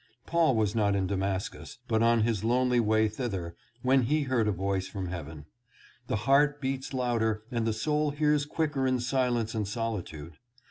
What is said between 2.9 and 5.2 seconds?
thither, when he heard a voice from